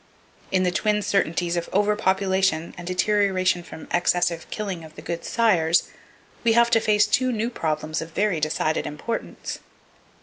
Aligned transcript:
In 0.51 0.63
the 0.63 0.71
twin 0.71 1.03
certainties 1.03 1.55
of 1.55 1.69
over 1.71 1.95
population, 1.95 2.73
and 2.75 2.87
deterioration 2.87 3.61
from 3.61 3.87
excessive 3.91 4.49
killing 4.49 4.83
of 4.83 4.95
the 4.95 5.01
good 5.03 5.23
sires, 5.23 5.89
we 6.43 6.53
have 6.53 6.71
to 6.71 6.79
face 6.79 7.05
two 7.05 7.31
new 7.31 7.51
problems 7.51 8.01
of 8.01 8.09
very 8.09 8.39
decided 8.39 8.87
importance. 8.87 9.59